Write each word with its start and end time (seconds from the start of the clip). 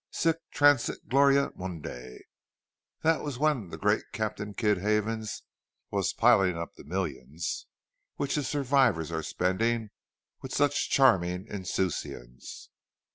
"Sic 0.09 0.37
transit 0.49 1.09
gloria 1.09 1.51
mundi! 1.55 2.21
That 3.03 3.21
was 3.21 3.37
when 3.37 3.69
the 3.69 3.77
great 3.77 4.01
Captain 4.11 4.55
Kidd 4.55 4.79
Havens 4.79 5.43
was 5.91 6.11
piling 6.11 6.57
up 6.57 6.73
the 6.73 6.83
millions 6.83 7.67
which 8.15 8.33
his 8.33 8.49
survivors 8.49 9.11
are 9.11 9.21
spending 9.21 9.91
with 10.41 10.55
such 10.55 10.89
charming 10.89 11.45
insouciance. 11.45 12.69